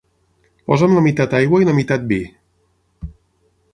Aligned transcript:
Posa'm 0.69 0.95
la 0.99 1.03
meitat 1.07 1.37
aigua 1.41 1.61
i 1.65 1.69
la 1.69 1.75
meitat 1.81 2.09
vi. 2.13 2.21